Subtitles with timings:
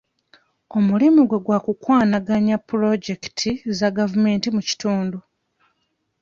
[0.77, 5.17] Omulimu gwe gwa kukwanaganya pulojekiti za gavumenti mu kitundu.